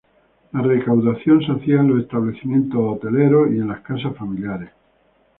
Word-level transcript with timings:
La 0.53 0.63
recaudación 0.63 1.43
se 1.45 1.51
hacía 1.51 1.75
en 1.75 1.89
los 1.89 2.01
establecimientos 2.01 2.79
hosteleros 2.81 3.49
y 3.51 3.57
en 3.59 3.67
las 3.67 3.81
casas 3.81 4.17
familiares. 4.17 4.71